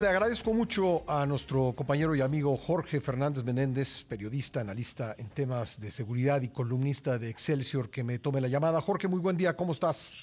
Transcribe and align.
Le 0.00 0.06
agradezco 0.06 0.54
mucho 0.54 1.02
a 1.10 1.26
nuestro 1.26 1.72
compañero 1.76 2.14
y 2.14 2.20
amigo 2.20 2.56
Jorge 2.56 3.00
Fernández 3.00 3.42
Menéndez, 3.42 4.04
periodista, 4.04 4.60
analista 4.60 5.16
en 5.18 5.28
temas 5.28 5.80
de 5.80 5.90
seguridad 5.90 6.40
y 6.40 6.52
columnista 6.52 7.18
de 7.18 7.28
Excelsior, 7.28 7.90
que 7.90 8.04
me 8.04 8.20
tome 8.20 8.40
la 8.40 8.46
llamada. 8.46 8.80
Jorge, 8.80 9.08
muy 9.08 9.18
buen 9.18 9.36
día, 9.36 9.56
¿cómo 9.56 9.72
estás? 9.72 10.16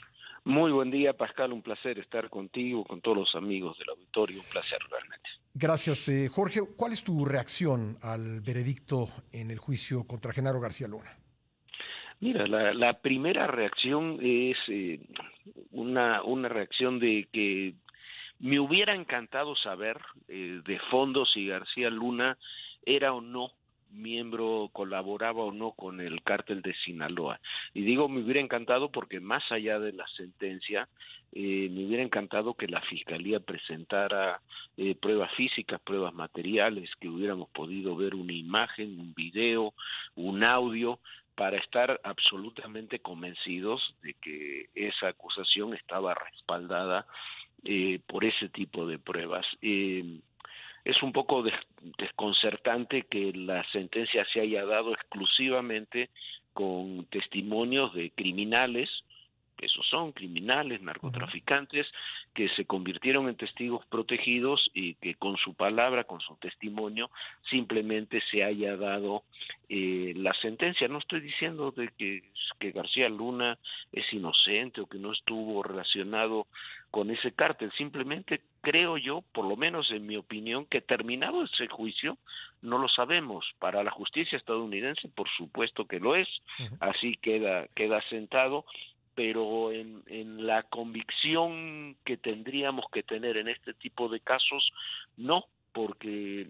Muy 0.46 0.72
buen 0.72 0.92
día, 0.92 1.12
Pascal, 1.12 1.52
un 1.52 1.62
placer 1.62 2.00
estar 2.00 2.30
contigo, 2.30 2.86
con 2.86 3.02
todos 3.02 3.18
los 3.18 3.36
amigos 3.36 3.78
del 3.78 3.90
auditorio, 3.90 4.40
un 4.40 4.50
placer 4.50 4.80
realmente. 4.90 5.30
Gracias, 5.54 6.08
eh, 6.08 6.30
Jorge. 6.30 6.62
¿Cuál 6.78 6.94
es 6.94 7.04
tu 7.04 7.26
reacción 7.26 7.98
al 8.02 8.40
veredicto 8.40 9.10
en 9.34 9.52
el 9.52 9.58
juicio 9.58 10.08
contra 10.08 10.32
Genaro 10.32 10.62
García 10.62 10.88
Luna? 10.88 11.18
Mira, 12.22 12.48
la, 12.48 12.94
primera 13.02 13.46
reacción 13.48 14.20
es 14.22 14.56
eh, 14.70 15.02
una, 15.72 16.24
una 16.24 16.48
reacción 16.48 16.98
de 16.98 17.28
que 17.30 17.76
me 18.40 18.60
hubiera 18.60 18.96
encantado 18.96 19.56
saber 19.56 20.00
eh, 20.28 20.62
de 20.66 20.80
fondo 20.92 21.26
si 21.26 21.48
García 21.48 21.90
Luna 21.90 22.38
era 22.86 23.14
o 23.14 23.22
no 23.22 23.52
miembro, 23.96 24.70
colaboraba 24.74 25.44
o 25.44 25.52
no 25.52 25.72
con 25.72 26.02
el 26.02 26.22
cártel 26.24 26.62
de 26.62 26.74
Sinaloa. 26.86 27.40
Y 27.74 27.82
digo, 27.84 28.08
me 28.08 28.22
hubiera 28.22 28.42
encantado 28.42 28.92
porque 28.92 29.20
más 29.20 29.44
allá 29.52 29.80
de 29.80 29.94
la 29.94 30.06
sentencia, 30.18 30.88
eh, 31.32 31.70
me 31.72 31.86
hubiera 31.86 32.04
encantado 32.04 32.54
que 32.54 32.68
la 32.68 32.82
Fiscalía 32.82 33.40
presentara 33.40 34.42
eh, 34.78 34.96
pruebas 34.96 35.32
físicas, 35.34 35.82
pruebas 35.82 36.14
materiales, 36.14 36.90
que 37.00 37.10
hubiéramos 37.10 37.50
podido 37.50 37.96
ver 37.96 38.16
una 38.16 38.34
imagen, 38.34 39.00
un 39.00 39.14
video, 39.14 39.74
un 40.16 40.44
audio, 40.44 41.00
para 41.36 41.58
estar 41.58 42.00
absolutamente 42.04 43.00
convencidos 43.00 43.82
de 44.02 44.14
que 44.14 44.70
esa 44.74 45.10
acusación 45.10 45.74
estaba 45.74 46.14
respaldada 46.14 47.06
eh, 47.66 48.00
por 48.06 48.24
ese 48.24 48.50
tipo 48.50 48.86
de 48.86 49.00
pruebas. 49.00 49.46
Eh, 49.62 50.20
es 50.84 51.02
un 51.02 51.12
poco 51.12 51.44
desconcertante 51.98 53.04
que 53.10 53.34
la 53.34 53.64
sentencia 53.72 54.24
se 54.32 54.40
haya 54.40 54.66
dado 54.66 54.94
exclusivamente 54.94 56.10
con 56.54 57.06
testimonios 57.06 57.94
de 57.96 58.12
criminales 58.12 58.90
esos 59.58 59.88
son 59.88 60.12
criminales, 60.12 60.82
narcotraficantes, 60.82 61.88
que 62.34 62.50
se 62.50 62.66
convirtieron 62.66 63.30
en 63.30 63.36
testigos 63.36 63.86
protegidos 63.86 64.70
y 64.74 64.96
que 64.96 65.16
con 65.16 65.38
su 65.38 65.54
palabra, 65.54 66.04
con 66.04 66.20
su 66.20 66.36
testimonio, 66.36 67.10
simplemente 67.50 68.22
se 68.32 68.44
haya 68.44 68.76
dado 68.76 69.24
eh, 69.70 70.14
la 70.16 70.34
sentencia. 70.42 70.88
No 70.88 71.00
estoy 71.00 71.22
diciendo 71.22 71.72
de 71.72 71.90
que, 71.98 72.24
que 72.60 72.72
García 72.72 73.10
Luna 73.10 73.58
es 73.92 74.12
inocente 74.12 74.82
o 74.82 74.88
que 74.88 74.98
no 74.98 75.14
estuvo 75.14 75.64
relacionado 75.64 76.48
con 76.92 77.12
ese 77.12 77.34
cártel, 77.34 77.72
simplemente 77.74 78.42
creo 78.62 78.98
yo, 78.98 79.22
por 79.34 79.46
lo 79.46 79.58
menos 79.58 79.92
en 79.92 80.08
mi 80.08 80.16
opinión, 80.16 80.66
que 80.66 80.82
terminado 80.82 81.44
ese 81.44 81.68
juicio, 81.68 82.18
no 82.62 82.78
lo 82.78 82.88
sabemos. 82.88 83.46
Para 83.60 83.84
la 83.84 83.92
justicia 83.92 84.38
estadounidense, 84.38 85.10
por 85.10 85.28
supuesto 85.38 85.86
que 85.86 86.00
lo 86.00 86.16
es, 86.16 86.28
así 86.80 87.18
queda, 87.18 87.68
queda 87.76 88.02
sentado 88.10 88.66
pero 89.16 89.72
en, 89.72 90.04
en 90.08 90.46
la 90.46 90.64
convicción 90.64 91.96
que 92.04 92.18
tendríamos 92.18 92.86
que 92.92 93.02
tener 93.02 93.38
en 93.38 93.48
este 93.48 93.74
tipo 93.74 94.10
de 94.10 94.20
casos, 94.20 94.72
no, 95.18 95.46
porque 95.72 96.50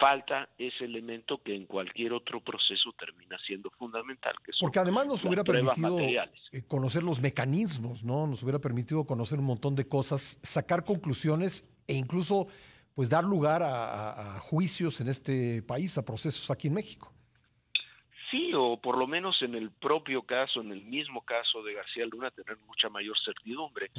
falta 0.00 0.48
ese 0.58 0.84
elemento 0.84 1.42
que 1.42 1.54
en 1.54 1.66
cualquier 1.66 2.12
otro 2.12 2.40
proceso 2.40 2.92
termina 2.98 3.36
siendo 3.46 3.70
fundamental. 3.70 4.34
Que 4.44 4.52
Porque 4.60 4.78
además 4.78 5.06
nos 5.06 5.24
hubiera 5.24 5.44
permitido 5.44 5.98
eh, 6.00 6.62
conocer 6.66 7.02
los 7.02 7.20
mecanismos, 7.20 8.04
¿no? 8.04 8.26
Nos 8.26 8.42
hubiera 8.42 8.58
permitido 8.58 9.04
conocer 9.04 9.38
un 9.38 9.46
montón 9.46 9.74
de 9.74 9.86
cosas, 9.86 10.40
sacar 10.42 10.84
conclusiones 10.84 11.68
e 11.86 11.94
incluso 11.94 12.46
pues 12.94 13.10
dar 13.10 13.24
lugar 13.24 13.62
a 13.64 14.38
juicios 14.40 15.00
en 15.00 15.08
este 15.08 15.62
país, 15.62 15.98
a 15.98 16.04
procesos 16.04 16.48
aquí 16.52 16.68
en 16.68 16.74
México. 16.74 17.13
Sí, 18.34 18.50
o 18.52 18.76
por 18.78 18.98
lo 18.98 19.06
menos 19.06 19.40
en 19.42 19.54
el 19.54 19.70
propio 19.70 20.22
caso, 20.22 20.60
en 20.60 20.72
el 20.72 20.82
mismo 20.82 21.24
caso 21.24 21.62
de 21.62 21.74
García 21.74 22.04
Luna, 22.04 22.32
tener 22.32 22.56
mucha 22.66 22.88
mayor 22.88 23.16
certidumbre. 23.24 23.92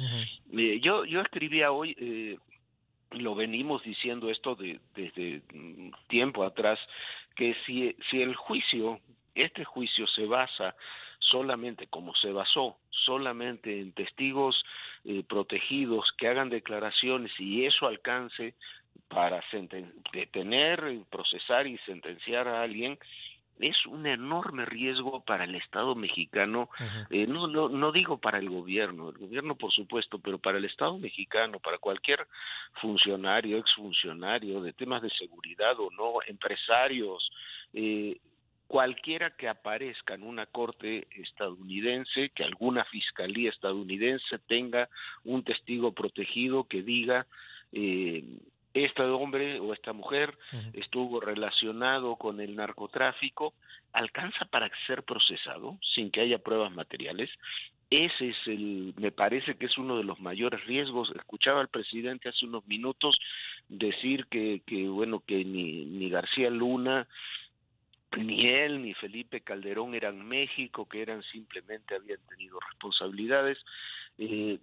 Eh, 0.52 0.78
yo, 0.82 1.06
yo 1.06 1.22
escribía 1.22 1.72
hoy, 1.72 1.96
eh, 1.98 2.36
lo 3.12 3.34
venimos 3.34 3.82
diciendo 3.82 4.28
esto 4.28 4.54
de, 4.54 4.78
desde 4.94 5.40
tiempo 6.08 6.44
atrás, 6.44 6.78
que 7.34 7.56
si, 7.64 7.96
si 8.10 8.20
el 8.20 8.36
juicio, 8.36 9.00
este 9.34 9.64
juicio 9.64 10.06
se 10.06 10.26
basa 10.26 10.76
solamente 11.18 11.86
como 11.86 12.14
se 12.16 12.30
basó, 12.30 12.76
solamente 12.90 13.80
en 13.80 13.92
testigos 13.92 14.62
eh, 15.06 15.22
protegidos 15.26 16.12
que 16.18 16.28
hagan 16.28 16.50
declaraciones 16.50 17.32
y 17.38 17.64
eso 17.64 17.86
alcance 17.86 18.52
para 19.08 19.42
detener, 20.12 20.82
procesar 21.10 21.66
y 21.66 21.78
sentenciar 21.78 22.48
a 22.48 22.62
alguien, 22.62 22.98
es 23.60 23.86
un 23.86 24.06
enorme 24.06 24.64
riesgo 24.66 25.20
para 25.20 25.44
el 25.44 25.54
Estado 25.54 25.94
mexicano, 25.94 26.68
eh, 27.10 27.26
no, 27.26 27.46
no, 27.46 27.68
no 27.68 27.92
digo 27.92 28.18
para 28.18 28.38
el 28.38 28.50
gobierno, 28.50 29.10
el 29.10 29.18
gobierno 29.18 29.56
por 29.56 29.72
supuesto, 29.72 30.18
pero 30.18 30.38
para 30.38 30.58
el 30.58 30.64
Estado 30.64 30.98
mexicano, 30.98 31.58
para 31.60 31.78
cualquier 31.78 32.26
funcionario, 32.80 33.58
exfuncionario 33.58 34.60
de 34.60 34.72
temas 34.72 35.02
de 35.02 35.10
seguridad 35.10 35.78
o 35.78 35.90
no, 35.90 36.18
empresarios, 36.26 37.30
eh, 37.72 38.18
cualquiera 38.66 39.30
que 39.36 39.48
aparezca 39.48 40.14
en 40.14 40.22
una 40.22 40.46
corte 40.46 41.06
estadounidense, 41.10 42.30
que 42.30 42.44
alguna 42.44 42.84
fiscalía 42.84 43.50
estadounidense 43.50 44.38
tenga 44.46 44.88
un 45.24 45.44
testigo 45.44 45.92
protegido 45.92 46.64
que 46.64 46.82
diga 46.82 47.26
eh, 47.72 48.24
este 48.84 49.02
hombre 49.02 49.58
o 49.58 49.72
esta 49.72 49.92
mujer 49.92 50.36
estuvo 50.74 51.20
relacionado 51.20 52.16
con 52.16 52.40
el 52.40 52.54
narcotráfico, 52.56 53.54
alcanza 53.92 54.44
para 54.44 54.70
ser 54.86 55.02
procesado 55.02 55.78
sin 55.94 56.10
que 56.10 56.20
haya 56.20 56.38
pruebas 56.38 56.72
materiales. 56.72 57.30
Ese 57.88 58.30
es 58.30 58.36
el, 58.46 58.94
me 58.98 59.12
parece 59.12 59.54
que 59.56 59.66
es 59.66 59.78
uno 59.78 59.96
de 59.96 60.04
los 60.04 60.20
mayores 60.20 60.64
riesgos. 60.66 61.12
Escuchaba 61.14 61.60
al 61.60 61.68
presidente 61.68 62.28
hace 62.28 62.44
unos 62.44 62.66
minutos 62.66 63.16
decir 63.68 64.26
que, 64.26 64.60
que 64.66 64.88
bueno, 64.88 65.22
que 65.26 65.44
ni, 65.44 65.84
ni 65.84 66.10
García 66.10 66.50
Luna, 66.50 67.06
ni 68.16 68.46
él 68.46 68.82
ni 68.82 68.94
Felipe 68.94 69.40
Calderón 69.40 69.94
eran 69.94 70.26
México, 70.26 70.88
que 70.88 71.02
eran 71.02 71.22
simplemente 71.24 71.94
habían 71.94 72.20
tenido 72.28 72.58
responsabilidades, 72.60 73.58
eh, 74.18 74.58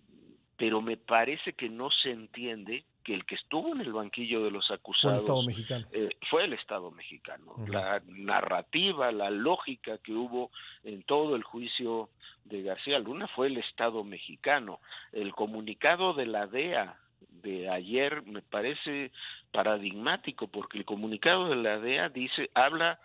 pero 0.57 0.81
me 0.81 0.97
parece 0.97 1.53
que 1.53 1.69
no 1.69 1.89
se 1.91 2.11
entiende 2.11 2.83
que 3.03 3.13
el 3.13 3.25
que 3.25 3.35
estuvo 3.35 3.73
en 3.73 3.81
el 3.81 3.93
banquillo 3.93 4.43
de 4.43 4.51
los 4.51 4.71
acusados 4.71 5.03
fue 5.03 5.11
el 5.11 5.17
Estado 5.17 5.43
mexicano. 5.43 5.87
Eh, 5.91 6.09
fue 6.29 6.45
el 6.45 6.53
Estado 6.53 6.91
mexicano. 6.91 7.55
La 7.67 8.01
narrativa, 8.07 9.11
la 9.11 9.29
lógica 9.29 9.97
que 9.99 10.13
hubo 10.13 10.51
en 10.83 11.03
todo 11.03 11.35
el 11.35 11.43
juicio 11.43 12.09
de 12.45 12.63
García 12.63 12.99
Luna 12.99 13.27
fue 13.27 13.47
el 13.47 13.57
Estado 13.57 14.03
mexicano. 14.03 14.79
El 15.11 15.33
comunicado 15.33 16.13
de 16.13 16.25
la 16.25 16.47
DEA 16.47 16.97
de 17.41 17.69
ayer 17.69 18.23
me 18.23 18.41
parece 18.41 19.11
paradigmático 19.51 20.47
porque 20.47 20.77
el 20.77 20.85
comunicado 20.85 21.49
de 21.49 21.55
la 21.55 21.79
DEA 21.79 22.09
dice 22.09 22.49
habla 22.53 22.99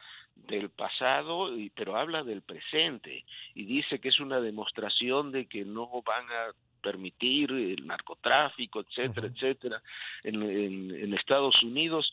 del 0.46 0.70
pasado, 0.70 1.50
pero 1.74 1.96
habla 1.96 2.22
del 2.22 2.42
presente 2.42 3.24
y 3.54 3.64
dice 3.64 3.98
que 3.98 4.08
es 4.08 4.20
una 4.20 4.40
demostración 4.40 5.32
de 5.32 5.46
que 5.46 5.64
no 5.64 5.90
van 6.02 6.26
a 6.30 6.54
permitir 6.78 7.50
el 7.50 7.86
narcotráfico, 7.86 8.80
etcétera, 8.80 9.26
etcétera, 9.26 9.82
en, 10.24 10.42
en, 10.42 11.14
Estados 11.14 11.62
Unidos, 11.62 12.10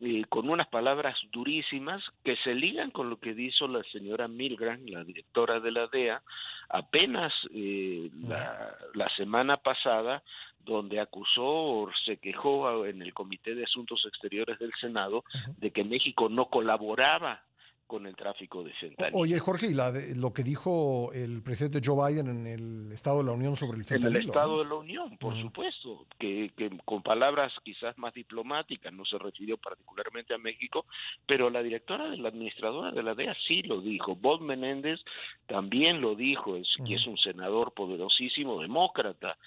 eh, 0.00 0.24
con 0.28 0.48
unas 0.48 0.68
palabras 0.68 1.16
durísimas 1.32 2.02
que 2.24 2.36
se 2.36 2.54
ligan 2.54 2.90
con 2.90 3.10
lo 3.10 3.18
que 3.18 3.34
dijo 3.34 3.66
la 3.66 3.82
señora 3.84 4.28
Milgram, 4.28 4.86
la 4.86 5.04
directora 5.04 5.60
de 5.60 5.72
la 5.72 5.86
DEA, 5.88 6.22
apenas 6.68 7.32
eh, 7.52 8.10
la, 8.22 8.76
la 8.94 9.08
semana 9.16 9.56
pasada, 9.56 10.22
donde 10.68 11.00
acusó 11.00 11.44
o 11.44 11.90
se 12.04 12.18
quejó 12.18 12.84
en 12.84 13.00
el 13.02 13.14
Comité 13.14 13.54
de 13.54 13.64
Asuntos 13.64 14.04
Exteriores 14.06 14.58
del 14.58 14.72
Senado 14.80 15.24
de 15.56 15.70
que 15.70 15.82
México 15.82 16.28
no 16.28 16.46
colaboraba 16.46 17.42
con 17.88 18.06
el 18.06 18.14
tráfico 18.14 18.62
de 18.62 18.72
fentanilo. 18.74 19.18
Oye, 19.18 19.38
Jorge, 19.40 19.66
y 19.66 19.74
la 19.74 19.92
lo 20.14 20.32
que 20.32 20.44
dijo 20.44 21.10
el 21.12 21.42
presidente 21.42 21.80
Joe 21.82 22.12
Biden 22.12 22.28
en 22.28 22.46
el 22.46 22.92
Estado 22.92 23.18
de 23.18 23.24
la 23.24 23.32
Unión 23.32 23.56
sobre 23.56 23.78
el 23.78 23.84
fentanilo. 23.84 24.18
En 24.18 24.22
el 24.22 24.28
Estado 24.28 24.58
de 24.62 24.68
la 24.68 24.74
Unión, 24.74 25.18
por 25.18 25.40
supuesto, 25.40 26.06
que, 26.18 26.52
que, 26.56 26.70
con 26.84 27.02
palabras 27.02 27.52
quizás 27.64 27.98
más 27.98 28.14
diplomáticas, 28.14 28.92
no 28.92 29.04
se 29.04 29.18
refirió 29.18 29.56
particularmente 29.56 30.34
a 30.34 30.38
México, 30.38 30.86
pero 31.26 31.50
la 31.50 31.62
directora 31.62 32.10
de 32.10 32.18
la 32.18 32.28
administradora 32.28 32.92
de 32.92 33.02
la 33.02 33.14
DEA 33.14 33.34
sí 33.46 33.62
lo 33.62 33.80
dijo. 33.80 34.14
Bob 34.14 34.42
Menéndez 34.42 35.00
también 35.46 36.00
lo 36.00 36.14
dijo, 36.14 36.56
es, 36.56 36.68
que 36.86 36.94
es 36.94 37.06
un 37.06 37.16
senador 37.16 37.72
poderosísimo, 37.72 38.60
demócrata. 38.60 39.38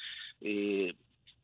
Eh, 0.42 0.96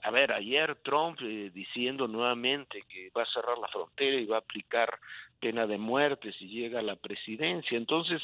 a 0.03 0.11
ver, 0.11 0.31
ayer 0.31 0.75
Trump 0.83 1.19
eh, 1.21 1.51
diciendo 1.53 2.07
nuevamente 2.07 2.83
que 2.87 3.09
va 3.09 3.23
a 3.23 3.33
cerrar 3.33 3.57
la 3.57 3.67
frontera 3.67 4.17
y 4.17 4.25
va 4.25 4.37
a 4.37 4.39
aplicar 4.39 4.99
pena 5.39 5.67
de 5.67 5.77
muerte 5.77 6.33
si 6.33 6.47
llega 6.47 6.79
a 6.79 6.83
la 6.83 6.95
presidencia. 6.95 7.77
Entonces, 7.77 8.21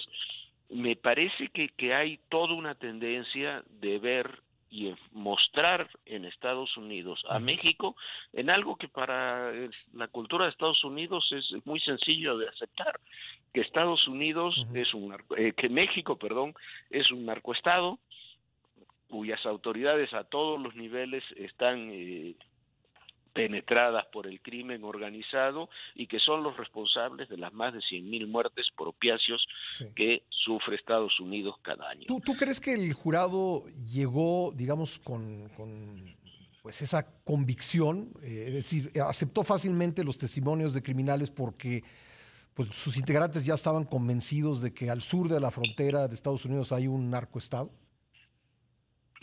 me 0.69 0.95
parece 0.95 1.49
que, 1.49 1.69
que 1.69 1.93
hay 1.93 2.19
toda 2.29 2.53
una 2.53 2.75
tendencia 2.75 3.63
de 3.69 3.99
ver 3.99 4.41
y 4.73 4.91
mostrar 5.11 5.87
en 6.07 6.25
Estados 6.25 6.75
Unidos 6.77 7.23
a 7.29 7.37
México 7.37 7.95
en 8.33 8.49
algo 8.49 8.75
que 8.75 8.87
para 8.87 9.51
la 9.93 10.07
cultura 10.07 10.45
de 10.45 10.51
Estados 10.51 10.83
Unidos 10.83 11.31
es 11.31 11.63
muy 11.63 11.79
sencillo 11.79 12.39
de 12.39 12.49
aceptar, 12.49 12.99
que 13.53 13.61
Estados 13.61 14.07
Unidos 14.07 14.55
es 14.73 14.91
un 14.95 15.15
eh, 15.37 15.53
que 15.55 15.69
México, 15.69 16.17
perdón, 16.17 16.55
es 16.89 17.11
un 17.11 17.23
narcoestado 17.27 17.99
cuyas 19.13 19.45
autoridades 19.45 20.11
a 20.15 20.23
todos 20.23 20.59
los 20.59 20.75
niveles 20.75 21.23
están 21.35 21.91
eh, 21.91 22.35
penetradas 23.31 24.07
por 24.11 24.25
el 24.25 24.41
crimen 24.41 24.83
organizado 24.83 25.69
y 25.93 26.07
que 26.07 26.17
son 26.17 26.41
los 26.41 26.57
responsables 26.57 27.29
de 27.29 27.37
las 27.37 27.53
más 27.53 27.73
de 27.75 27.79
100.000 27.79 28.27
muertes 28.27 28.65
por 28.75 28.87
opiáceos 28.87 29.45
que 29.95 30.23
sufre 30.29 30.77
Estados 30.77 31.19
Unidos 31.19 31.57
cada 31.61 31.91
año. 31.91 32.07
¿Tú, 32.07 32.33
crees 32.33 32.59
que 32.59 32.73
el 32.73 32.91
jurado 32.93 33.65
llegó, 33.93 34.51
digamos, 34.55 34.97
con, 34.97 35.47
pues 36.63 36.81
esa 36.81 37.05
convicción? 37.23 38.09
Eh, 38.23 38.45
es 38.47 38.53
decir, 38.55 38.91
aceptó 38.99 39.43
fácilmente 39.43 40.03
los 40.03 40.17
testimonios 40.17 40.73
de 40.73 40.81
criminales 40.81 41.29
porque 41.29 41.83
pues, 42.55 42.69
sus 42.69 42.97
integrantes 42.97 43.45
ya 43.45 43.53
estaban 43.53 43.83
convencidos 43.83 44.63
de 44.63 44.73
que 44.73 44.89
al 44.89 45.01
sur 45.03 45.29
de 45.29 45.39
la 45.39 45.51
frontera 45.51 46.07
de 46.07 46.15
Estados 46.15 46.45
Unidos 46.45 46.71
hay 46.71 46.87
un 46.87 47.11
narcoestado? 47.11 47.69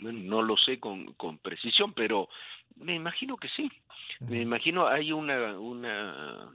No 0.01 0.41
lo 0.41 0.57
sé 0.57 0.79
con, 0.79 1.13
con 1.13 1.37
precisión, 1.37 1.93
pero 1.93 2.29
me 2.75 2.95
imagino 2.95 3.37
que 3.37 3.49
sí. 3.49 3.71
Me 4.19 4.41
imagino 4.41 4.87
hay 4.87 5.11
una 5.11 5.59
una 5.59 6.51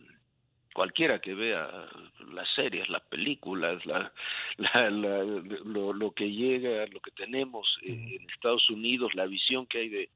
cualquiera 0.77 1.21
que 1.21 1.33
vea 1.33 1.89
las 2.35 2.47
series, 2.55 2.87
las 2.91 3.01
películas, 3.05 3.83
la, 3.87 4.13
lo, 4.91 5.95
lo, 5.95 6.11
que 6.11 6.31
llega, 6.31 6.85
lo 6.93 7.01
que 7.01 7.13
tenemos 7.13 7.67
en 7.81 8.29
Estados 8.31 8.69
Unidos, 8.69 9.15
la 9.15 9.25
visión 9.25 9.65
que 9.65 9.79
hay 9.79 9.89
de, 9.89 10.11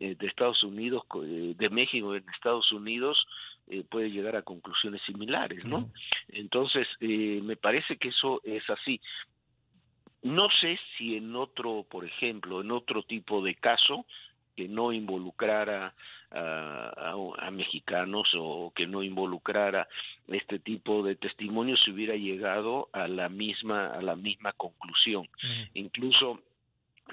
eh, 0.00 0.14
de 0.18 0.26
Estados 0.26 0.62
Unidos, 0.62 1.02
eh, 1.24 1.54
de 1.58 1.68
México 1.68 2.14
en 2.14 2.24
Estados 2.30 2.72
Unidos, 2.72 3.22
eh, 3.66 3.84
puede 3.90 4.10
llegar 4.10 4.34
a 4.34 4.42
conclusiones 4.42 5.02
similares, 5.02 5.62
¿no? 5.66 5.90
Entonces, 6.28 6.88
me 7.00 7.56
parece 7.56 7.98
que 7.98 8.08
eso 8.08 8.40
es 8.44 8.62
así. 8.70 9.02
No 10.22 10.48
sé 10.60 10.78
si 10.96 11.16
en 11.16 11.34
otro, 11.36 11.84
por 11.88 12.04
ejemplo, 12.04 12.60
en 12.60 12.70
otro 12.70 13.02
tipo 13.02 13.42
de 13.42 13.54
caso 13.54 14.04
que 14.56 14.68
no 14.68 14.92
involucrara 14.92 15.94
a, 16.30 17.14
a, 17.38 17.50
mexicanos 17.50 18.28
o 18.36 18.72
que 18.74 18.86
no 18.86 19.02
involucrara 19.02 19.88
este 20.26 20.58
tipo 20.58 21.02
de 21.02 21.14
testimonios 21.14 21.80
se 21.84 21.92
hubiera 21.92 22.16
llegado 22.16 22.88
a 22.92 23.06
la 23.08 23.28
misma 23.28 23.86
a 23.86 24.02
la 24.02 24.16
misma 24.16 24.52
conclusión. 24.52 25.28
Incluso 25.74 26.40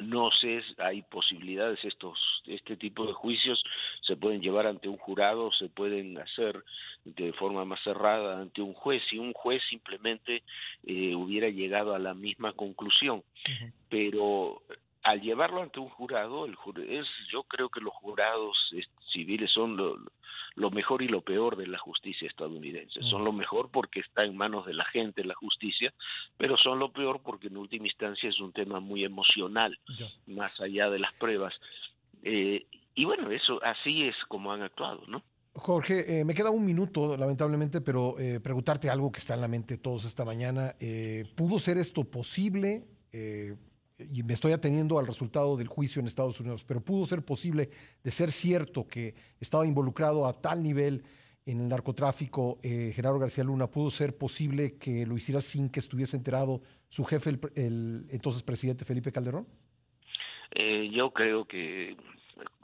no 0.01 0.30
sé, 0.31 0.62
hay 0.77 1.01
posibilidades, 1.03 1.83
estos, 1.83 2.19
este 2.45 2.75
tipo 2.77 3.06
de 3.06 3.13
juicios 3.13 3.63
se 4.01 4.15
pueden 4.15 4.42
llevar 4.42 4.68
ante 4.68 4.89
un 4.89 4.97
jurado, 4.97 5.51
se 5.53 5.69
pueden 5.69 6.18
hacer 6.18 6.63
de 7.03 7.33
forma 7.33 7.65
más 7.65 7.81
cerrada 7.83 8.42
ante 8.42 8.62
un 8.62 8.74
juez, 8.74 9.01
y 9.12 9.18
un 9.18 9.33
juez 9.33 9.62
simplemente 9.69 10.44
eh, 10.86 11.15
hubiera 11.15 11.50
llegado 11.50 11.94
a 11.94 12.00
la 12.00 12.13
misma 12.13 12.53
conclusión. 12.53 13.24
Pero 13.89 14.62
al 15.03 15.21
llevarlo 15.21 15.62
ante 15.62 15.80
un 15.80 15.89
jurado, 15.89 16.45
el 16.45 16.56
es, 16.89 17.07
yo 17.31 17.44
creo 17.44 17.69
que 17.69 17.80
los 17.80 17.94
jurados 17.94 18.57
civiles 19.13 19.51
son 19.51 19.77
lo, 19.77 19.98
lo, 20.56 20.72
mejor 20.72 21.02
y 21.02 21.07
lo 21.07 21.22
peor 21.22 21.56
de 21.56 21.68
la 21.68 21.78
justicia 21.78 22.28
estadounidense. 22.28 23.02
Son 23.04 23.24
lo 23.24 23.31
mejor 23.31 23.69
porque 23.72 24.00
está 24.00 24.24
en 24.24 24.36
manos 24.36 24.66
de 24.66 24.74
la 24.74 24.86
gente 24.86 25.24
la 25.24 25.36
justicia, 25.36 25.94
pero 26.38 26.57
son 26.57 26.80
lo 26.80 26.92
peor 26.92 27.22
porque 27.22 27.48
en 27.48 27.57
última 27.57 27.88
instancia 27.88 28.30
es 28.30 28.40
un 28.40 28.52
tema 28.54 28.80
muy 28.80 29.04
emocional, 29.04 29.78
más 30.28 30.60
allá 30.60 30.90
de 30.90 31.00
las 31.00 31.13
pruebas. 31.16 31.54
Eh, 32.24 32.66
y 32.96 33.06
bueno, 33.06 33.30
eso 33.31 33.62
así 33.63 34.04
es 34.04 34.16
como 34.28 34.52
han 34.52 34.62
actuado, 34.62 35.04
¿no? 35.07 35.22
Jorge, 35.54 36.19
eh, 36.19 36.25
me 36.25 36.34
queda 36.34 36.50
un 36.50 36.66
minuto, 36.66 37.16
lamentablemente, 37.16 37.80
pero 37.80 38.19
eh, 38.19 38.42
preguntarte 38.42 38.90
algo 38.90 39.12
que 39.12 39.19
está 39.19 39.36
en 39.36 39.42
la 39.42 39.48
mente 39.48 39.78
todos 39.78 40.04
esta 40.04 40.25
mañana. 40.25 40.75
¿Pudo 41.36 41.60
ser 41.60 41.78
esto 41.78 42.04
posible? 42.04 42.84
Y 43.97 44.24
me 44.24 44.33
estoy 44.33 44.51
ateniendo 44.51 45.00
al 45.00 45.07
resultado 45.07 45.56
del 45.56 45.68
juicio 45.68 46.00
en 46.00 46.07
Estados 46.07 46.39
Unidos, 46.39 46.63
pero 46.68 46.81
pudo 46.81 47.06
ser 47.06 47.24
posible 47.24 47.69
de 48.03 48.12
ser 48.12 48.31
cierto 48.31 48.88
que 48.88 49.15
estaba 49.39 49.65
involucrado 49.65 50.27
a 50.27 50.33
tal 50.33 50.62
nivel 50.62 51.03
en 51.45 51.62
el 51.62 51.68
narcotráfico 51.68 52.57
eh, 52.63 52.92
Genaro 52.94 53.19
García 53.19 53.44
Luna, 53.44 53.68
pudo 53.68 53.89
ser 53.89 54.18
posible 54.18 54.77
que 54.77 55.06
lo 55.06 55.15
hiciera 55.15 55.42
sin 55.42 55.69
que 55.69 55.80
estuviese 55.80 56.18
enterado 56.18 56.62
su 56.89 57.06
jefe, 57.06 57.38
el, 57.56 58.07
entonces 58.09 58.42
presidente 58.42 58.83
Felipe 58.83 59.12
Calderón? 59.12 59.47
Eh, 60.51 60.89
yo 60.91 61.12
creo 61.12 61.45
que 61.45 61.95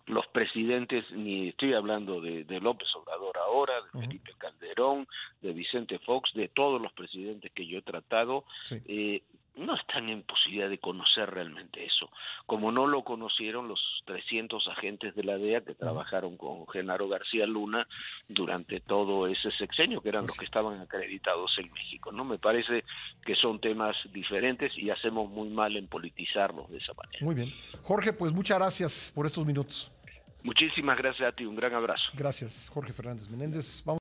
los 0.07 0.27
presidentes, 0.27 1.06
ni 1.12 1.50
estoy 1.50 1.74
hablando 1.74 2.19
de, 2.22 2.44
López 2.60 2.88
Obrador 2.95 3.38
ahora, 3.38 3.74
de 3.94 4.01
Felipe 4.01 4.31
Calderón, 4.38 5.07
de 5.42 5.54
Vicente 5.54 6.00
Fox, 6.00 6.31
de 6.34 6.50
todos 6.50 6.81
los 6.81 6.92
presidentes 6.94 7.51
que 7.54 7.66
yo 7.66 7.80
he 7.80 7.81
tratado, 7.81 8.45
eh, 8.88 9.22
no 9.56 9.75
están 9.75 10.09
en 10.09 10.24
posibilidad 10.24 10.69
de 10.69 10.80
conocer 10.80 11.30
realmente 11.30 11.86
eso, 11.86 12.09
como 12.45 12.71
no 12.71 12.88
lo 12.88 13.03
conocieron 13.03 13.68
los 13.68 13.80
300 14.06 14.68
agentes 14.69 15.15
de 15.15 15.24
la 15.24 15.38
DEA 15.38 15.62
que 15.62 15.75
trabajaron 15.75 16.38
con 16.38 16.68
Genaro 16.68 17.07
García 17.07 17.45
Luna 17.45 17.88
durante 18.30 18.80
todo 18.80 19.27
ese 19.27 19.51
sexenio, 19.51 20.01
que 20.01 20.09
eran 20.09 20.27
los 20.27 20.38
que 20.38 20.45
estaban 20.45 20.80
acreditados 20.80 21.51
en 21.57 21.71
México. 21.74 22.12
No 22.12 22.24
me 22.24 22.38
parece 22.38 22.83
que 23.25 23.36
son 23.36 23.59
temas 23.59 23.95
diferentes 24.12 24.71
y 24.77 24.89
hacemos 24.89 25.30
muy 25.30 25.50
mal 25.50 25.75
en 25.75 25.88
politizarlos 25.88 26.69
de 26.69 26.77
esa 26.77 26.94
manera. 26.94 27.19
Muy 27.21 27.36
bien. 27.36 27.53
Jorge, 27.83 28.13
pues 28.13 28.33
muchas 28.33 28.57
gracias 28.57 29.12
por 29.13 29.25
estos 29.25 29.45
minutos. 29.45 29.92
Muchísimas 30.44 30.98
gracias 30.98 31.27
a 31.30 31.31
ti, 31.36 31.45
un 31.45 31.56
gran 31.56 31.74
abrazo. 31.75 32.03
Gracias, 32.13 32.69
Jorge 32.74 32.94
Fernández 32.94 33.30
Menéndez. 33.30 33.83